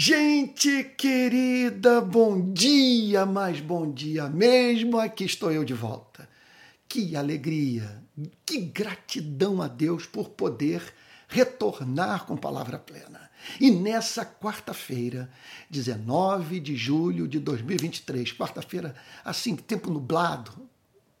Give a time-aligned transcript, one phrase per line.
[0.00, 4.96] Gente querida, bom dia, mas bom dia mesmo.
[4.96, 6.28] Aqui estou eu de volta.
[6.88, 8.04] Que alegria,
[8.46, 10.94] que gratidão a Deus por poder
[11.26, 13.28] retornar com palavra plena.
[13.60, 15.28] E nessa quarta-feira,
[15.68, 18.94] 19 de julho de 2023, quarta-feira,
[19.24, 20.52] assim, tempo nublado,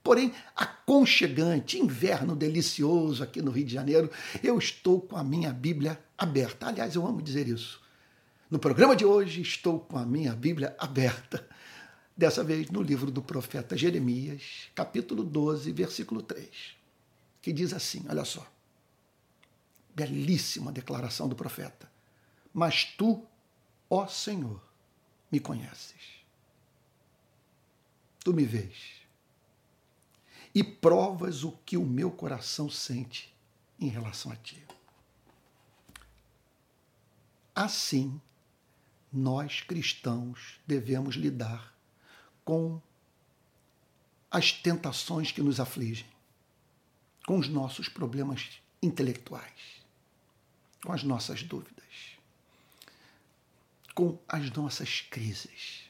[0.04, 4.08] porém aconchegante, inverno delicioso aqui no Rio de Janeiro,
[4.40, 6.68] eu estou com a minha Bíblia aberta.
[6.68, 7.87] Aliás, eu amo dizer isso
[8.50, 11.48] no programa de hoje estou com a minha Bíblia aberta,
[12.16, 16.48] dessa vez no livro do profeta Jeremias, capítulo 12, versículo 3,
[17.40, 18.46] que diz assim: olha só,
[19.94, 21.90] belíssima declaração do profeta.
[22.52, 23.26] Mas tu,
[23.88, 24.60] ó Senhor,
[25.30, 26.18] me conheces.
[28.24, 28.98] Tu me vês
[30.54, 33.32] e provas o que o meu coração sente
[33.78, 34.60] em relação a ti.
[37.54, 38.20] Assim,
[39.12, 41.74] nós cristãos devemos lidar
[42.44, 42.80] com
[44.30, 46.06] as tentações que nos afligem,
[47.26, 49.82] com os nossos problemas intelectuais,
[50.84, 51.84] com as nossas dúvidas,
[53.94, 55.88] com as nossas crises.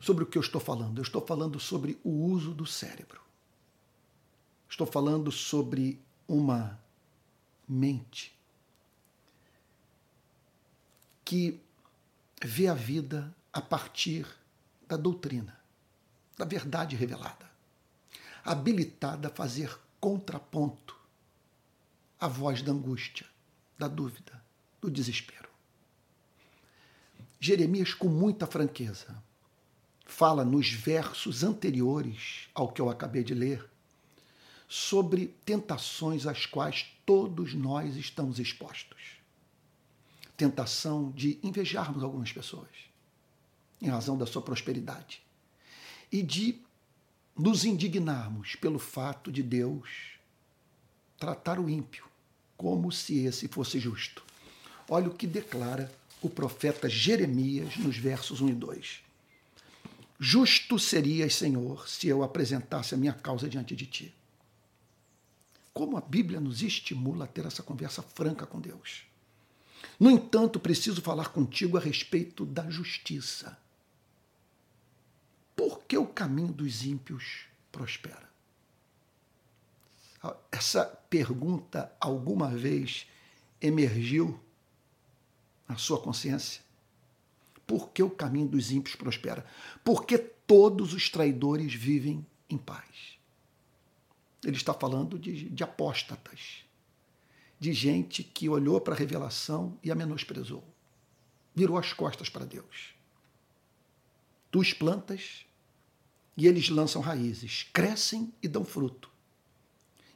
[0.00, 0.98] Sobre o que eu estou falando?
[0.98, 3.20] Eu estou falando sobre o uso do cérebro.
[4.68, 6.78] Estou falando sobre uma
[7.68, 8.34] mente
[11.32, 11.58] que
[12.44, 14.26] vê a vida a partir
[14.86, 15.58] da doutrina,
[16.36, 17.50] da verdade revelada,
[18.44, 20.94] habilitada a fazer contraponto
[22.20, 23.24] à voz da angústia,
[23.78, 24.44] da dúvida,
[24.78, 25.48] do desespero.
[27.40, 29.16] Jeremias, com muita franqueza,
[30.04, 33.66] fala nos versos anteriores ao que eu acabei de ler
[34.68, 39.21] sobre tentações às quais todos nós estamos expostos
[40.42, 42.68] tentação de invejarmos algumas pessoas
[43.80, 45.22] em razão da sua prosperidade
[46.10, 46.60] e de
[47.38, 49.88] nos indignarmos pelo fato de Deus
[51.16, 52.04] tratar o ímpio
[52.56, 54.24] como se esse fosse justo.
[54.88, 59.00] Olha o que declara o profeta Jeremias nos versos 1 e 2.
[60.18, 64.14] Justo serias, Senhor, se eu apresentasse a minha causa diante de ti.
[65.72, 69.11] Como a Bíblia nos estimula a ter essa conversa franca com Deus.
[70.02, 73.56] No entanto, preciso falar contigo a respeito da justiça.
[75.54, 78.28] Por que o caminho dos ímpios prospera?
[80.50, 83.06] Essa pergunta alguma vez
[83.60, 84.40] emergiu
[85.68, 86.62] na sua consciência?
[87.64, 89.46] Por que o caminho dos ímpios prospera?
[89.84, 93.16] Porque todos os traidores vivem em paz.
[94.44, 96.64] Ele está falando de, de apóstatas,
[97.62, 100.64] de gente que olhou para a revelação e a menosprezou.
[101.54, 102.92] Virou as costas para Deus.
[104.50, 105.46] Tu plantas
[106.36, 109.08] e eles lançam raízes, crescem e dão fruto.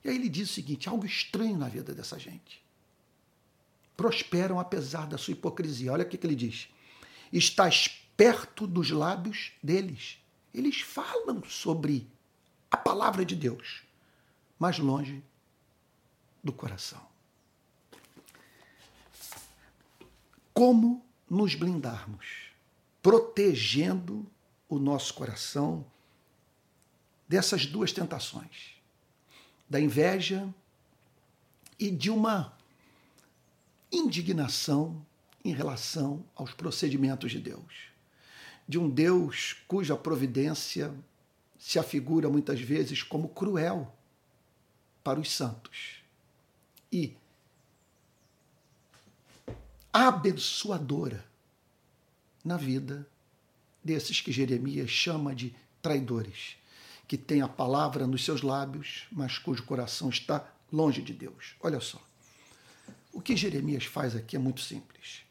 [0.02, 2.60] E aí ele diz o seguinte: algo estranho na vida dessa gente.
[3.96, 5.92] Prosperam apesar da sua hipocrisia.
[5.92, 6.68] Olha o que ele diz:
[7.32, 7.86] estás
[8.16, 10.18] perto dos lábios deles.
[10.52, 12.10] Eles falam sobre
[12.68, 13.84] a palavra de Deus,
[14.58, 15.22] mas longe
[16.42, 17.14] do coração.
[20.56, 22.50] Como nos blindarmos,
[23.02, 24.24] protegendo
[24.66, 25.84] o nosso coração
[27.28, 28.80] dessas duas tentações,
[29.68, 30.48] da inveja
[31.78, 32.56] e de uma
[33.92, 35.04] indignação
[35.44, 37.90] em relação aos procedimentos de Deus.
[38.66, 40.90] De um Deus cuja providência
[41.58, 43.94] se afigura muitas vezes como cruel
[45.04, 45.96] para os santos.
[46.90, 47.14] E
[49.96, 51.24] abençoadora
[52.44, 53.08] na vida
[53.82, 56.56] desses que Jeremias chama de traidores,
[57.08, 61.54] que têm a palavra nos seus lábios, mas cujo coração está longe de Deus.
[61.60, 62.00] Olha só.
[63.10, 65.22] O que Jeremias faz aqui é muito simples.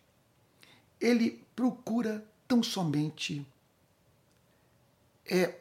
[0.99, 3.45] Ele procura tão somente
[5.27, 5.59] é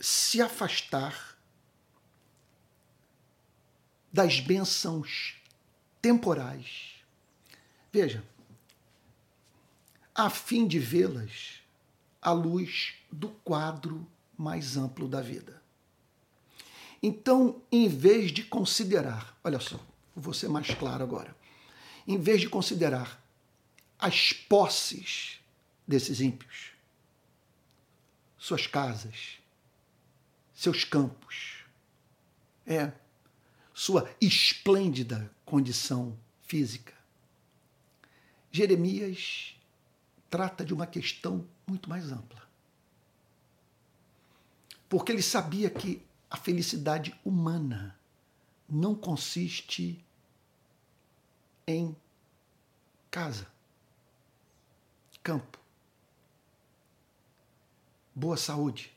[0.00, 1.38] se afastar
[4.12, 5.36] das bênçãos
[6.02, 6.95] temporais
[7.96, 8.22] Veja,
[10.14, 11.62] a fim de vê-las
[12.20, 14.06] à luz do quadro
[14.36, 15.62] mais amplo da vida.
[17.02, 19.80] Então, em vez de considerar, olha só,
[20.14, 21.34] vou ser mais claro agora,
[22.06, 23.18] em vez de considerar
[23.98, 25.40] as posses
[25.88, 26.72] desses ímpios,
[28.36, 29.38] suas casas,
[30.52, 31.64] seus campos,
[32.66, 32.92] é
[33.72, 36.94] sua esplêndida condição física,
[38.56, 39.54] Jeremias
[40.30, 42.42] trata de uma questão muito mais ampla.
[44.88, 47.98] Porque ele sabia que a felicidade humana
[48.66, 50.02] não consiste
[51.66, 51.94] em
[53.10, 53.46] casa,
[55.22, 55.58] campo,
[58.14, 58.90] boa saúde.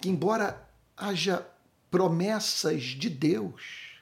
[0.00, 1.46] Que embora haja
[1.90, 4.00] promessas de Deus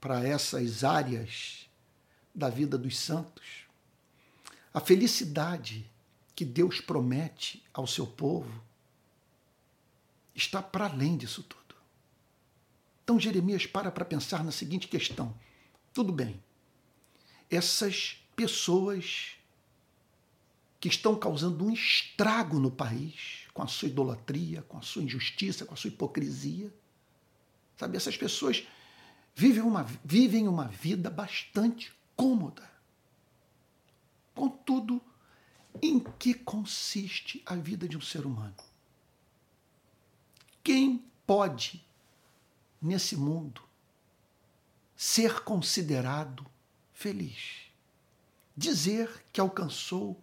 [0.00, 1.67] para essas áreas
[2.38, 3.66] da vida dos santos,
[4.72, 5.90] a felicidade
[6.34, 8.62] que Deus promete ao seu povo
[10.34, 11.74] está para além disso tudo.
[13.02, 15.34] Então Jeremias para para pensar na seguinte questão:
[15.92, 16.40] tudo bem,
[17.50, 19.32] essas pessoas
[20.78, 25.64] que estão causando um estrago no país com a sua idolatria, com a sua injustiça,
[25.64, 26.72] com a sua hipocrisia,
[27.76, 27.96] sabe?
[27.96, 28.64] Essas pessoas
[29.34, 32.68] vivem uma, vivem uma vida bastante cômoda.
[34.34, 35.00] Contudo,
[35.80, 38.56] em que consiste a vida de um ser humano?
[40.64, 41.84] Quem pode,
[42.82, 43.62] nesse mundo,
[44.96, 46.44] ser considerado
[46.92, 47.70] feliz?
[48.56, 50.20] Dizer que alcançou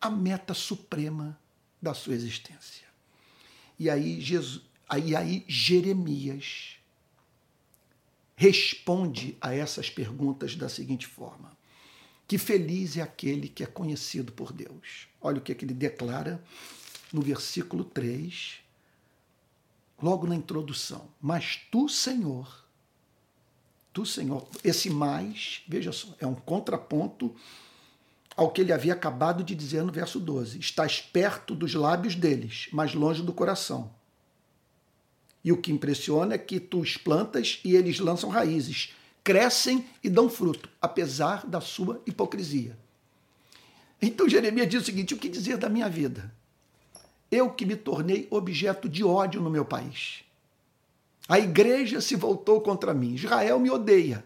[0.00, 1.36] a meta suprema
[1.82, 2.86] da sua existência.
[3.76, 6.75] E aí, Jesus, aí, aí Jeremias
[8.36, 11.56] responde a essas perguntas da seguinte forma:
[12.28, 15.08] que feliz é aquele que é conhecido por Deus.
[15.20, 16.42] Olha o que, é que ele declara
[17.12, 18.60] no versículo 3
[20.00, 21.08] logo na introdução.
[21.20, 22.64] Mas tu, Senhor,
[23.92, 27.34] tu, Senhor, esse mais, veja só, é um contraponto
[28.36, 32.68] ao que ele havia acabado de dizer no verso 12: Estás perto dos lábios deles,
[32.72, 33.90] mas longe do coração.
[35.46, 40.10] E o que impressiona é que tu os plantas e eles lançam raízes, crescem e
[40.10, 42.76] dão fruto, apesar da sua hipocrisia.
[44.02, 46.34] Então Jeremias diz o seguinte: o que dizer da minha vida?
[47.30, 50.24] Eu que me tornei objeto de ódio no meu país.
[51.28, 53.14] A igreja se voltou contra mim.
[53.14, 54.24] Israel me odeia.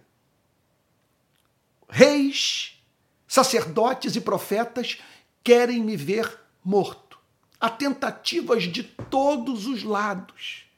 [1.86, 2.82] Reis,
[3.28, 4.96] sacerdotes e profetas
[5.44, 7.18] querem me ver morto.
[7.60, 10.69] Há tentativas de todos os lados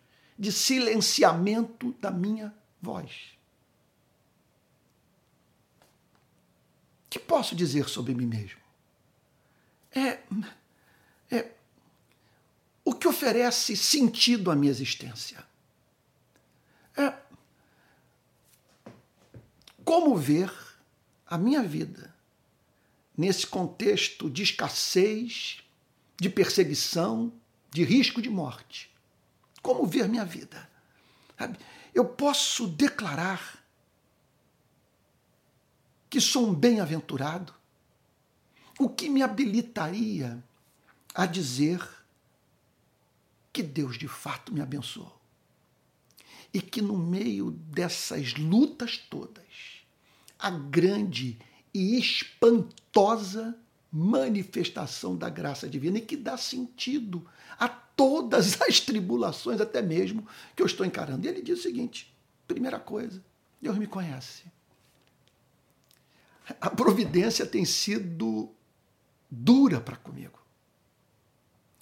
[0.43, 3.13] de silenciamento da minha voz.
[7.07, 8.61] O que posso dizer sobre mim mesmo?
[9.95, 10.19] É,
[11.31, 11.53] é
[12.85, 15.47] o que oferece sentido à minha existência.
[16.97, 17.15] É
[19.85, 20.53] como ver
[21.25, 22.13] a minha vida
[23.17, 25.63] nesse contexto de escassez,
[26.17, 27.33] de perseguição,
[27.71, 28.92] de risco de morte.
[29.63, 30.69] Como ver minha vida?
[31.95, 33.63] Eu posso declarar
[36.11, 37.55] que sou um bem-aventurado,
[38.79, 40.43] o que me habilitaria
[41.15, 41.81] a dizer
[43.53, 45.19] que Deus de fato me abençoou.
[46.53, 49.85] E que no meio dessas lutas todas,
[50.39, 51.39] a grande
[51.73, 53.57] e espantosa
[53.91, 57.27] manifestação da graça divina e que dá sentido
[57.59, 57.69] a
[58.03, 60.27] todas as tribulações, até mesmo
[60.57, 61.25] que eu estou encarando.
[61.25, 62.13] E ele diz o seguinte:
[62.49, 63.23] primeira coisa,
[63.61, 64.45] Deus me conhece.
[66.61, 68.51] A providência tem sido
[69.31, 70.41] dura para comigo.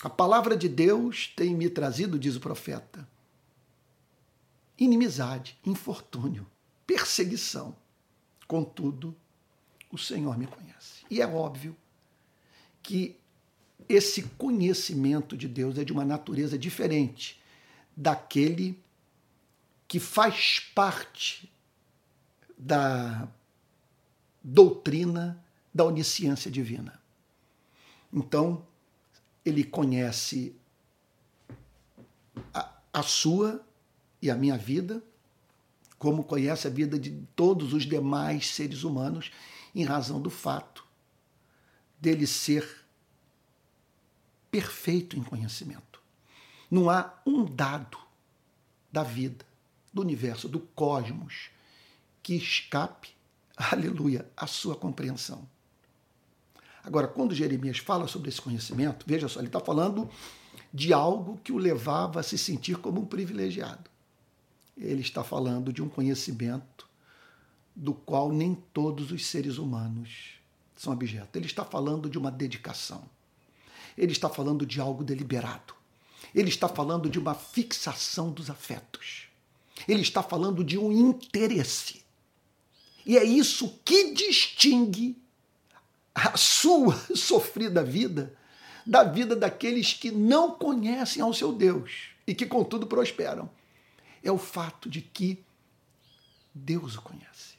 [0.03, 3.09] A palavra de Deus tem me trazido, diz o profeta,
[4.79, 6.47] inimizade, infortúnio,
[6.87, 7.75] perseguição.
[8.47, 9.17] Contudo,
[9.91, 11.05] o Senhor me conhece.
[11.11, 11.77] E é óbvio
[12.83, 13.20] que
[13.89, 17.41] esse conhecimento de Deus é de uma natureza diferente
[17.97, 18.79] daquele
[19.87, 21.53] que faz parte
[22.57, 23.29] da
[24.43, 27.01] doutrina da onisciência divina.
[28.13, 28.67] Então,
[29.45, 30.55] ele conhece
[32.53, 33.65] a, a sua
[34.21, 35.03] e a minha vida,
[35.99, 39.31] como conhece a vida de todos os demais seres humanos,
[39.75, 40.85] em razão do fato
[42.01, 42.80] dele ser
[44.51, 46.01] perfeito em conhecimento.
[46.71, 47.99] Não há um dado
[48.93, 49.45] da vida,
[49.93, 51.51] do universo, do cosmos,
[52.23, 53.11] que escape,
[53.57, 55.49] aleluia, à sua compreensão.
[56.83, 60.09] Agora, quando Jeremias fala sobre esse conhecimento, veja só, ele está falando
[60.73, 63.91] de algo que o levava a se sentir como um privilegiado.
[64.77, 66.89] Ele está falando de um conhecimento
[67.77, 70.41] do qual nem todos os seres humanos
[70.75, 71.37] são objeto.
[71.37, 73.05] Ele está falando de uma dedicação.
[73.97, 75.75] Ele está falando de algo deliberado.
[76.35, 79.29] Ele está falando de uma fixação dos afetos.
[79.89, 82.05] Ele está falando de um interesse
[83.07, 85.17] E é isso que distingue
[86.15, 88.37] a sua sofrida vida
[88.87, 93.51] da vida daqueles que não conhecem ao seu Deus e que, contudo, prosperam.
[94.23, 95.43] É o fato de que
[96.55, 97.55] Deus o conhece.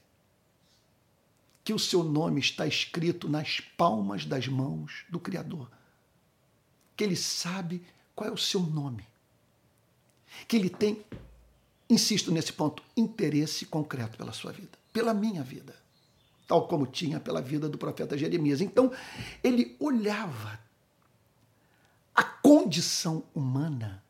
[1.63, 5.69] Que o seu nome está escrito nas palmas das mãos do Criador.
[7.01, 7.81] Que ele sabe
[8.13, 9.03] qual é o seu nome.
[10.47, 11.03] Que ele tem,
[11.89, 15.73] insisto nesse ponto, interesse concreto pela sua vida, pela minha vida
[16.47, 18.61] tal como tinha pela vida do profeta Jeremias.
[18.61, 18.91] Então,
[19.41, 20.59] ele olhava
[22.13, 24.03] a condição humana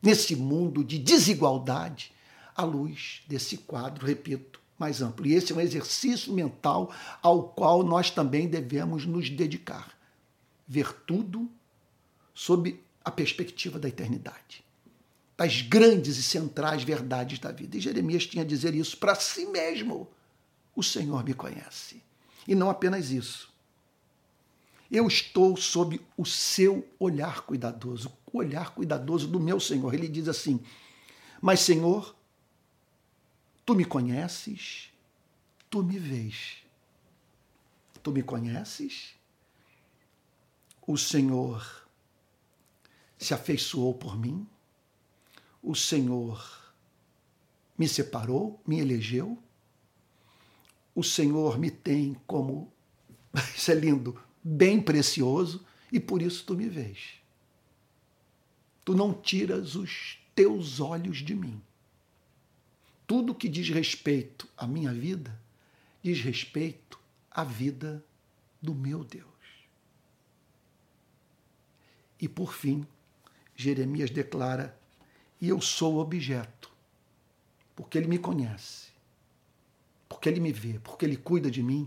[0.00, 2.12] nesse mundo de desigualdade
[2.54, 5.26] à luz desse quadro, repito, mais amplo.
[5.26, 9.98] E esse é um exercício mental ao qual nós também devemos nos dedicar.
[10.68, 11.50] Ver tudo
[12.34, 14.64] sob a perspectiva da eternidade,
[15.36, 17.76] das grandes e centrais verdades da vida.
[17.76, 20.08] E Jeremias tinha a dizer isso para si mesmo
[20.74, 22.02] o Senhor me conhece.
[22.46, 23.52] E não apenas isso.
[24.90, 29.94] Eu estou sob o seu olhar cuidadoso, o olhar cuidadoso do meu Senhor.
[29.94, 30.60] Ele diz assim:
[31.40, 32.14] Mas, Senhor,
[33.64, 34.90] tu me conheces,
[35.70, 36.58] tu me vês.
[38.02, 39.14] Tu me conheces?
[40.86, 41.83] O Senhor
[43.18, 44.46] se afeiçoou por mim,
[45.62, 46.74] o Senhor
[47.76, 49.38] me separou, me elegeu,
[50.94, 52.72] o Senhor me tem como,
[53.56, 57.14] isso é lindo, bem precioso, e por isso tu me vês.
[58.84, 61.60] Tu não tiras os teus olhos de mim.
[63.06, 65.38] Tudo que diz respeito à minha vida,
[66.02, 68.04] diz respeito à vida
[68.60, 69.24] do meu Deus.
[72.20, 72.86] E por fim,
[73.54, 74.76] Jeremias declara:
[75.40, 76.70] E eu sou objeto,
[77.74, 78.94] porque ele me conhece
[80.14, 81.86] porque ele me vê, porque ele cuida de mim,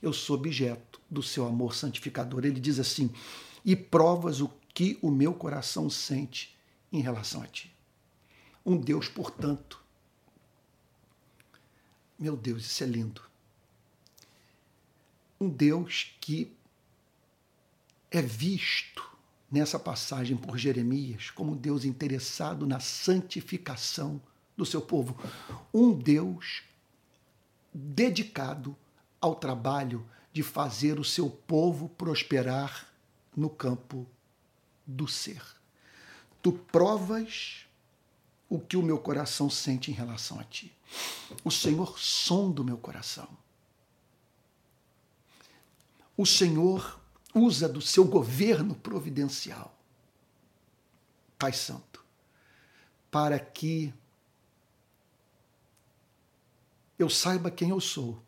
[0.00, 2.44] eu sou objeto do seu amor santificador.
[2.44, 3.10] Ele diz assim:
[3.64, 6.56] e provas o que o meu coração sente
[6.92, 7.74] em relação a ti.
[8.64, 9.82] Um Deus, portanto,
[12.18, 13.22] meu Deus, isso é lindo.
[15.40, 16.54] Um Deus que
[18.10, 19.02] é visto
[19.50, 24.20] nessa passagem por Jeremias como Deus interessado na santificação
[24.56, 25.16] do seu povo.
[25.72, 26.62] Um Deus
[27.72, 28.76] dedicado
[29.20, 32.88] ao trabalho de fazer o seu povo prosperar
[33.36, 34.06] no campo
[34.86, 35.42] do ser.
[36.42, 37.66] Tu provas
[38.48, 40.72] o que o meu coração sente em relação a ti.
[41.44, 43.28] O Senhor sonda o meu coração.
[46.16, 46.97] O Senhor
[47.38, 49.76] usa do seu governo providencial,
[51.38, 52.04] Pai Santo,
[53.10, 53.92] para que
[56.98, 58.22] eu saiba quem eu sou.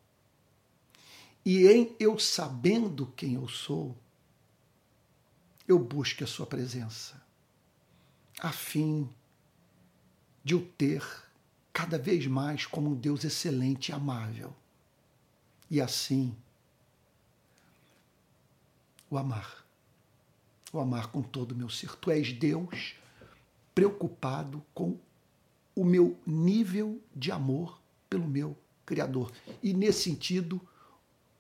[1.45, 3.97] E em eu sabendo quem eu sou,
[5.67, 7.21] eu busque a sua presença,
[8.40, 9.09] a fim
[10.45, 11.05] de o ter
[11.73, 14.55] cada vez mais como um Deus excelente e amável.
[15.71, 16.37] E assim,
[19.11, 19.67] o amar.
[20.73, 21.97] O amar com todo o meu ser.
[21.97, 22.95] Tu és Deus
[23.75, 24.99] preocupado com
[25.75, 29.33] o meu nível de amor pelo meu Criador.
[29.62, 30.61] E nesse sentido,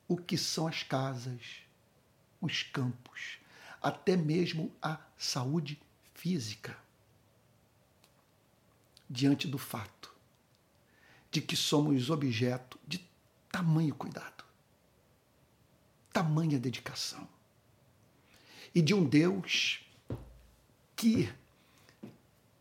[0.06, 1.62] o que são as casas,
[2.40, 3.38] os campos,
[3.82, 5.80] até mesmo a saúde
[6.14, 6.76] física.
[9.08, 10.14] Diante do fato
[11.30, 13.04] de que somos objeto de
[13.50, 14.44] tamanho cuidado,
[16.12, 17.28] tamanha dedicação.
[18.74, 19.80] E de um Deus
[20.94, 21.28] que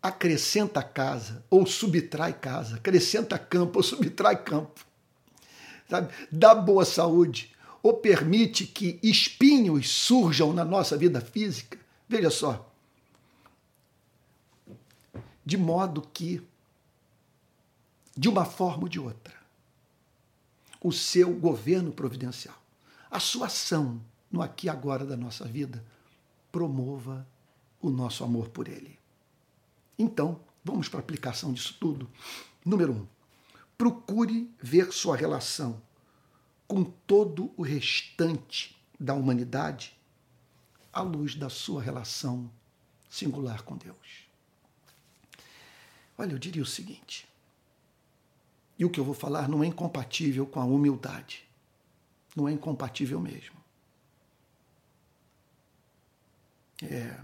[0.01, 4.85] acrescenta casa ou subtrai casa, acrescenta campo ou subtrai campo,
[5.89, 6.13] sabe?
[6.31, 11.77] dá boa saúde ou permite que espinhos surjam na nossa vida física.
[12.07, 12.69] Veja só.
[15.45, 16.41] De modo que,
[18.15, 19.33] de uma forma ou de outra,
[20.81, 22.57] o seu governo providencial,
[23.09, 24.01] a sua ação
[24.31, 25.83] no aqui e agora da nossa vida,
[26.51, 27.27] promova
[27.81, 28.99] o nosso amor por Ele.
[29.97, 32.09] Então, vamos para a aplicação disso tudo.
[32.65, 33.07] Número um,
[33.77, 35.81] procure ver sua relação
[36.67, 39.97] com todo o restante da humanidade
[40.91, 42.51] à luz da sua relação
[43.09, 44.27] singular com Deus.
[46.17, 47.27] Olha, eu diria o seguinte,
[48.77, 51.47] e o que eu vou falar não é incompatível com a humildade,
[52.35, 53.58] não é incompatível mesmo.
[56.83, 57.19] É,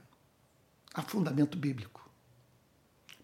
[0.93, 2.09] há fundamento bíblico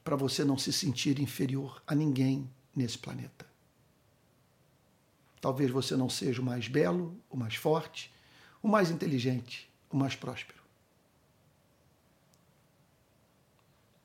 [0.03, 3.45] para você não se sentir inferior a ninguém nesse planeta.
[5.39, 8.13] Talvez você não seja o mais belo, o mais forte,
[8.61, 10.61] o mais inteligente, o mais próspero.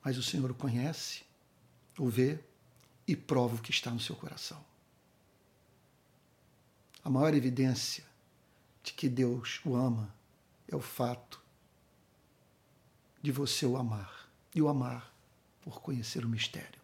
[0.02, 1.24] Mas o Senhor o conhece,
[1.98, 2.38] o vê
[3.06, 4.64] e prova o que está no seu coração.
[7.04, 8.04] A maior evidência
[8.82, 10.12] de que Deus o ama
[10.68, 11.40] é o fato
[13.26, 15.12] de você o amar e o amar
[15.60, 16.76] por conhecer o mistério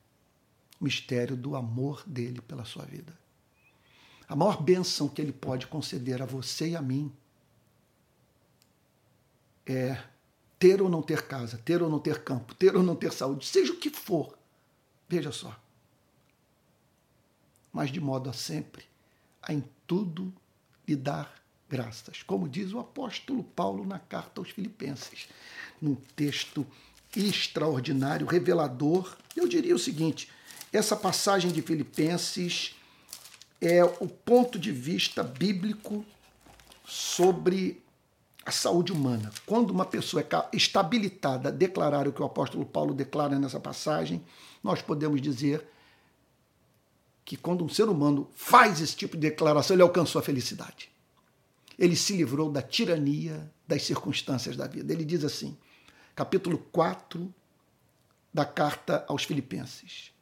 [0.80, 3.16] o mistério do amor dele pela sua vida.
[4.28, 7.14] A maior bênção que ele pode conceder a você e a mim
[9.64, 10.02] é
[10.58, 13.46] ter ou não ter casa, ter ou não ter campo, ter ou não ter saúde,
[13.46, 14.36] seja o que for.
[15.08, 15.56] Veja só.
[17.72, 18.84] Mas de modo a sempre,
[19.40, 20.34] a em tudo
[20.88, 21.40] lhe dar
[21.72, 25.26] graças, como diz o apóstolo Paulo na carta aos Filipenses,
[25.80, 26.66] num texto
[27.16, 29.16] extraordinário, revelador.
[29.34, 30.30] Eu diria o seguinte:
[30.70, 32.76] essa passagem de Filipenses
[33.58, 36.04] é o ponto de vista bíblico
[36.84, 37.82] sobre
[38.44, 39.32] a saúde humana.
[39.46, 44.22] Quando uma pessoa é estabilitada a declarar o que o apóstolo Paulo declara nessa passagem,
[44.62, 45.66] nós podemos dizer
[47.24, 50.91] que quando um ser humano faz esse tipo de declaração, ele alcançou a felicidade.
[51.82, 54.92] Ele se livrou da tirania das circunstâncias da vida.
[54.92, 55.58] Ele diz assim,
[56.14, 57.34] capítulo 4
[58.32, 60.12] da carta aos Filipenses: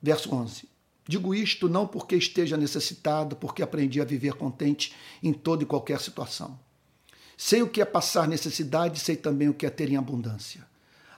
[0.00, 0.68] Verso 11.
[1.04, 6.00] Digo isto não porque esteja necessitado, porque aprendi a viver contente em toda e qualquer
[6.00, 6.56] situação.
[7.36, 10.64] Sei o que é passar necessidade, sei também o que é ter em abundância.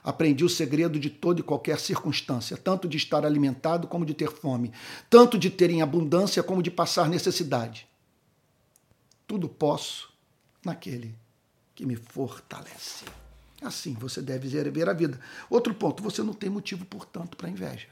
[0.07, 4.31] Aprendi o segredo de toda e qualquer circunstância, tanto de estar alimentado como de ter
[4.31, 4.71] fome,
[5.09, 7.85] tanto de ter em abundância como de passar necessidade.
[9.27, 10.09] Tudo posso
[10.63, 11.13] naquele
[11.75, 13.03] que me fortalece.
[13.61, 15.19] Assim você deve ver a vida.
[15.49, 17.89] Outro ponto, você não tem motivo, portanto, para inveja.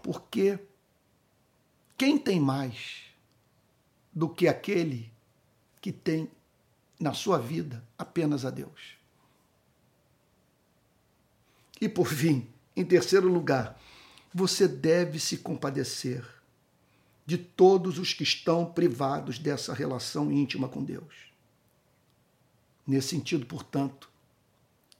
[0.00, 0.60] Porque
[1.98, 3.02] quem tem mais
[4.12, 5.12] do que aquele
[5.80, 6.30] que tem
[7.00, 8.99] na sua vida apenas a Deus?
[11.80, 13.80] E por fim, em terceiro lugar,
[14.32, 16.24] você deve se compadecer
[17.26, 21.30] de todos os que estão privados dessa relação íntima com Deus.
[22.86, 24.10] Nesse sentido, portanto,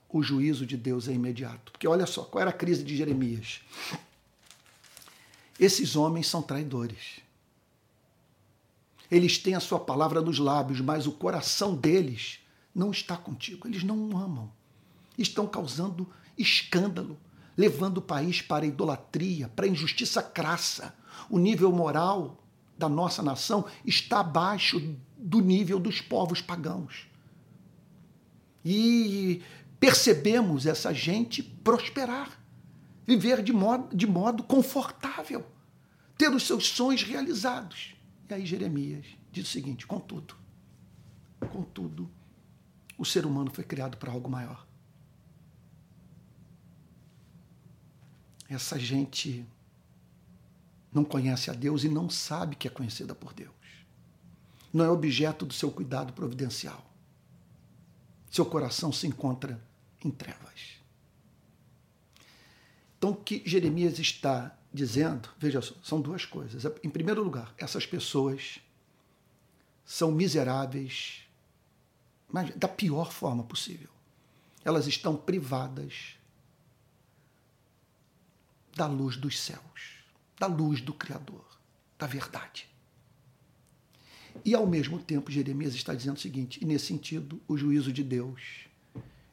[0.09, 1.71] o juízo de Deus é imediato.
[1.71, 3.61] Porque olha só, qual era a crise de Jeremias?
[5.59, 7.19] Esses homens são traidores.
[9.09, 12.39] Eles têm a sua palavra nos lábios, mas o coração deles
[12.73, 13.67] não está contigo.
[13.67, 14.51] Eles não amam.
[15.17, 16.07] Estão causando
[16.41, 17.17] escândalo,
[17.55, 20.95] levando o país para a idolatria, para a injustiça crassa.
[21.29, 22.43] O nível moral
[22.77, 27.07] da nossa nação está abaixo do nível dos povos pagãos.
[28.63, 29.41] E
[29.79, 32.41] percebemos essa gente prosperar
[33.05, 35.45] viver de modo, de modo confortável,
[36.17, 37.95] ter os seus sonhos realizados.
[38.29, 40.35] E aí Jeremias diz o seguinte: contudo,
[41.51, 42.09] contudo,
[42.97, 44.65] o ser humano foi criado para algo maior.
[48.53, 49.45] Essa gente
[50.91, 53.49] não conhece a Deus e não sabe que é conhecida por Deus.
[54.73, 56.85] Não é objeto do seu cuidado providencial.
[58.29, 59.61] Seu coração se encontra
[60.03, 60.81] em trevas.
[62.97, 66.65] Então, o que Jeremias está dizendo, veja só, são duas coisas.
[66.83, 68.59] Em primeiro lugar, essas pessoas
[69.85, 71.21] são miseráveis,
[72.29, 73.89] mas da pior forma possível.
[74.63, 76.17] Elas estão privadas
[78.75, 80.03] da luz dos céus,
[80.39, 81.45] da luz do Criador,
[81.97, 82.69] da verdade.
[84.45, 88.03] E ao mesmo tempo, Jeremias está dizendo o seguinte: e nesse sentido, o juízo de
[88.03, 88.65] Deus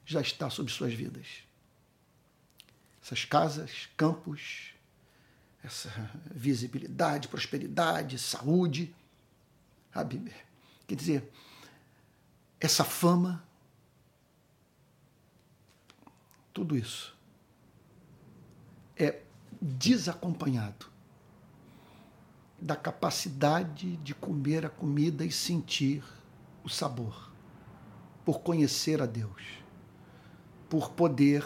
[0.05, 1.49] já está sobre suas vidas
[3.09, 4.75] essas casas, campos,
[5.65, 5.91] essa
[6.31, 8.95] visibilidade, prosperidade, saúde,
[9.95, 10.31] sabe?
[10.87, 11.33] Quer dizer,
[12.61, 13.43] essa fama,
[16.53, 17.17] tudo isso
[19.61, 20.87] desacompanhado
[22.61, 26.03] da capacidade de comer a comida e sentir
[26.65, 27.33] o sabor,
[28.25, 29.43] por conhecer a Deus,
[30.69, 31.45] por poder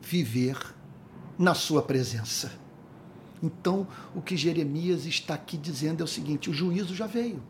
[0.00, 0.58] viver
[1.38, 2.52] na sua presença.
[3.42, 7.42] Então, o que Jeremias está aqui dizendo é o seguinte: o juízo já veio.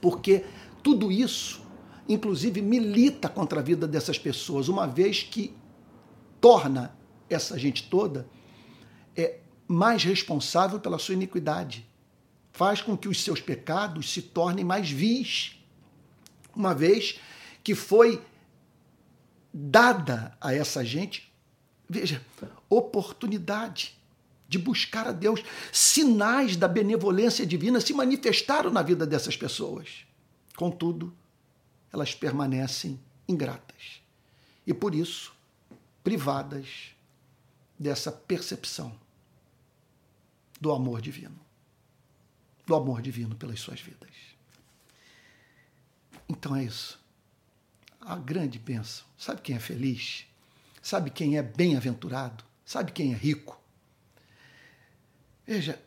[0.00, 0.44] Porque
[0.82, 1.62] tudo isso,
[2.08, 5.54] inclusive, milita contra a vida dessas pessoas, uma vez que
[6.40, 6.94] torna
[7.34, 8.26] essa gente toda
[9.16, 11.86] é mais responsável pela sua iniquidade.
[12.52, 15.58] Faz com que os seus pecados se tornem mais vis.
[16.54, 17.18] Uma vez
[17.64, 18.22] que foi
[19.52, 21.32] dada a essa gente
[21.92, 22.24] veja,
[22.70, 23.98] oportunidade
[24.48, 25.42] de buscar a Deus.
[25.70, 30.06] Sinais da benevolência divina se manifestaram na vida dessas pessoas.
[30.56, 31.14] Contudo,
[31.92, 34.00] elas permanecem ingratas
[34.66, 35.34] e, por isso,
[36.02, 36.94] privadas
[37.82, 38.96] dessa percepção
[40.60, 41.38] do amor divino.
[42.64, 44.10] Do amor divino pelas suas vidas.
[46.28, 47.00] Então é isso.
[48.00, 49.04] A grande bênção.
[49.18, 50.26] Sabe quem é feliz?
[50.80, 52.44] Sabe quem é bem-aventurado?
[52.64, 53.60] Sabe quem é rico?
[55.46, 55.80] Veja,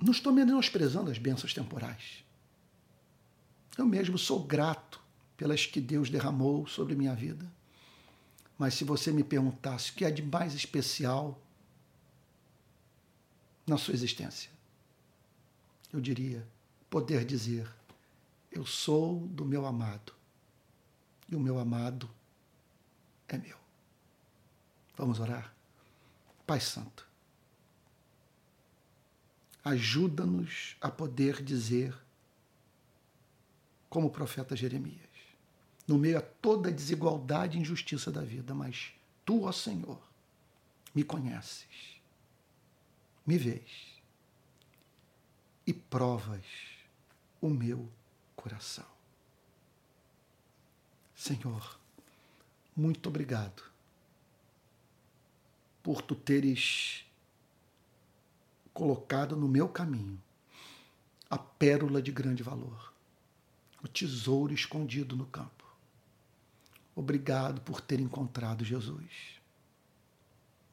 [0.00, 2.22] não estou menosprezando as bênçãos temporais.
[3.76, 5.00] Eu mesmo sou grato
[5.36, 7.50] pelas que Deus derramou sobre minha vida.
[8.62, 11.36] Mas se você me perguntasse o que é de mais especial
[13.66, 14.52] na sua existência,
[15.92, 16.46] eu diria
[16.88, 17.68] poder dizer:
[18.52, 20.14] Eu sou do meu amado
[21.28, 22.08] e o meu amado
[23.26, 23.58] é meu.
[24.96, 25.52] Vamos orar?
[26.46, 27.04] Pai Santo,
[29.64, 31.92] ajuda-nos a poder dizer,
[33.90, 35.11] como o profeta Jeremias,
[35.92, 38.94] no meio a toda a desigualdade e injustiça da vida, mas
[39.26, 40.00] tu, ó Senhor,
[40.94, 42.00] me conheces,
[43.26, 44.00] me vês
[45.66, 46.46] e provas
[47.42, 47.86] o meu
[48.34, 48.86] coração.
[51.14, 51.78] Senhor,
[52.74, 53.62] muito obrigado
[55.82, 57.04] por tu teres
[58.72, 60.18] colocado no meu caminho
[61.28, 62.94] a pérola de grande valor,
[63.84, 65.61] o tesouro escondido no campo.
[66.94, 69.40] Obrigado por ter encontrado Jesus.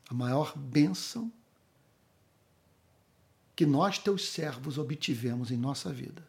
[0.10, 1.32] A maior bênção
[3.56, 6.28] que nós, teus servos, obtivemos em nossa vida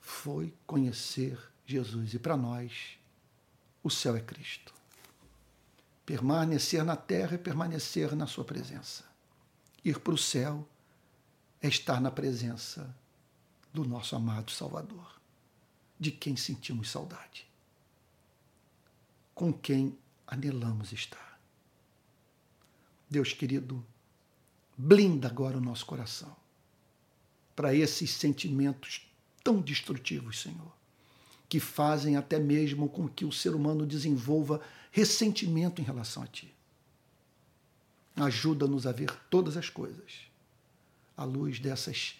[0.00, 2.14] foi conhecer Jesus.
[2.14, 2.98] E para nós,
[3.82, 4.72] o céu é Cristo.
[6.04, 9.04] Permanecer na terra é permanecer na Sua presença.
[9.84, 10.66] Ir para o céu
[11.60, 12.94] é estar na presença
[13.72, 15.20] do nosso amado Salvador,
[15.98, 17.45] de quem sentimos saudade
[19.36, 19.96] com quem
[20.26, 21.38] anelamos estar.
[23.08, 23.84] Deus querido,
[24.76, 26.34] blinda agora o nosso coração
[27.54, 29.06] para esses sentimentos
[29.44, 30.72] tão destrutivos, Senhor,
[31.50, 36.52] que fazem até mesmo com que o ser humano desenvolva ressentimento em relação a Ti.
[38.16, 40.30] Ajuda-nos a ver todas as coisas
[41.14, 42.18] à luz dessas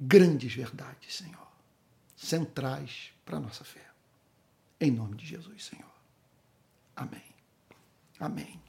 [0.00, 1.48] grandes verdades, Senhor,
[2.16, 3.84] centrais para a nossa fé.
[4.80, 5.93] Em nome de Jesus, Senhor.
[6.96, 7.22] Amém.
[8.18, 8.60] Amém.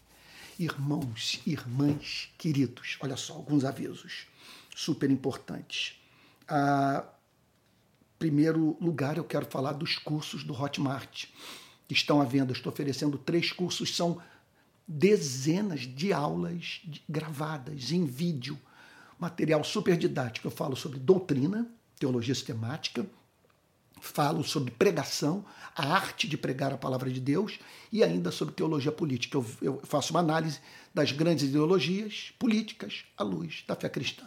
[0.57, 4.27] Irmãos, irmãs queridos, olha só, alguns avisos
[4.75, 5.99] super importantes.
[6.47, 7.05] Ah,
[8.17, 11.25] primeiro lugar, eu quero falar dos cursos do Hotmart
[11.87, 12.53] que estão à venda.
[12.53, 14.21] Estou oferecendo três cursos, são
[14.87, 18.57] dezenas de aulas gravadas em vídeo,
[19.19, 20.47] material super didático.
[20.47, 21.67] Eu falo sobre doutrina,
[21.99, 23.05] teologia sistemática,
[24.07, 25.43] falo sobre pregação,
[25.75, 27.59] a arte de pregar a palavra de Deus
[27.91, 29.37] e ainda sobre teologia política.
[29.37, 30.59] Eu, eu faço uma análise
[30.93, 34.25] das grandes ideologias políticas à luz da fé cristã.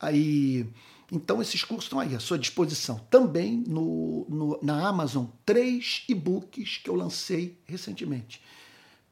[0.00, 0.66] Aí,
[1.10, 2.98] então, esses cursos estão aí à sua disposição.
[3.10, 8.40] Também no, no na Amazon, três e-books que eu lancei recentemente.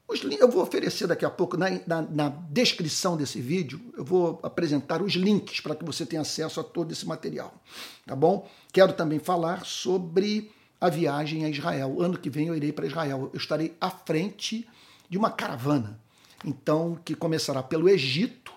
[0.07, 4.39] Os, eu vou oferecer daqui a pouco, na, na, na, descrição desse vídeo, eu vou
[4.43, 7.53] apresentar os links para que você tenha acesso a todo esse material.
[8.05, 8.47] Tá bom?
[8.71, 11.99] Quero também falar sobre a viagem a Israel.
[11.99, 13.31] Ano que vem eu irei para Israel.
[13.33, 14.67] Eu estarei à frente
[15.09, 15.99] de uma caravana.
[16.43, 18.53] Então, que começará pelo Egito.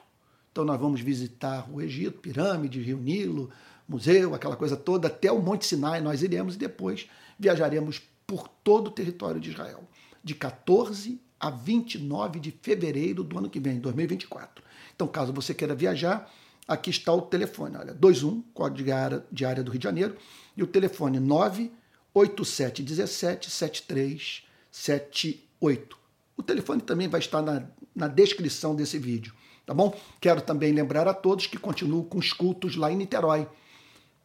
[0.53, 3.51] Então, nós vamos visitar o Egito, pirâmide, Rio Nilo,
[3.89, 7.09] museu, aquela coisa toda, até o Monte Sinai nós iremos e depois
[7.39, 9.83] viajaremos por todo o território de Israel.
[10.23, 14.65] De 14 a 29 de fevereiro do ano que vem, 2024.
[14.95, 16.31] Então, caso você queira viajar,
[16.67, 20.17] aqui está o telefone, olha, 21, código de área, de área do Rio de Janeiro,
[20.57, 25.97] e o telefone 98717 7378.
[26.37, 27.63] O telefone também vai estar na,
[27.95, 29.33] na descrição desse vídeo,
[29.65, 29.97] tá bom?
[30.21, 33.47] Quero também lembrar a todos que continuo com os cultos lá em Niterói.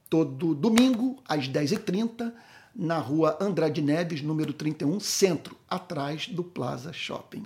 [0.10, 2.34] Todo domingo, às 10h30,
[2.76, 7.44] na rua Andrade Neves, número 31, centro, atrás do Plaza Shopping.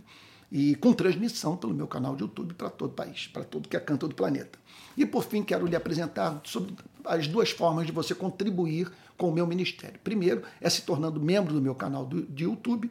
[0.49, 3.75] E com transmissão pelo meu canal de YouTube para todo o país, para todo que
[3.75, 4.57] é canto do planeta.
[4.95, 9.33] E por fim, quero lhe apresentar sobre as duas formas de você contribuir com o
[9.33, 9.99] meu ministério.
[10.03, 12.89] Primeiro é se tornando membro do meu canal do, de YouTube,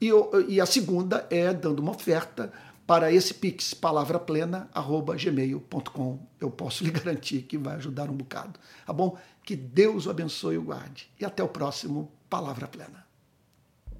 [0.00, 0.10] e,
[0.48, 2.52] e a segunda é dando uma oferta
[2.92, 6.18] para esse pix palavraplena@gmail.com.
[6.38, 9.16] Eu posso lhe garantir que vai ajudar um bocado, tá bom?
[9.42, 11.10] Que Deus o abençoe e o guarde.
[11.18, 13.06] E até o próximo Palavra Plena.